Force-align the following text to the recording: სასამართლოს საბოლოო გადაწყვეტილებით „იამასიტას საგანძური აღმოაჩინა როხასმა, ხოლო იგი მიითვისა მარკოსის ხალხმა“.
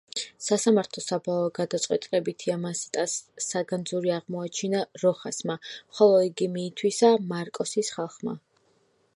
სასამართლოს 0.43 1.09
საბოლოო 1.11 1.51
გადაწყვეტილებით 1.57 2.45
„იამასიტას 2.47 3.17
საგანძური 3.49 4.13
აღმოაჩინა 4.17 4.81
როხასმა, 5.05 5.59
ხოლო 5.99 6.19
იგი 6.33 6.49
მიითვისა 6.57 7.17
მარკოსის 7.35 7.97
ხალხმა“. 7.99 8.39